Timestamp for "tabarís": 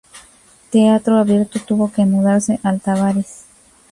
2.81-3.45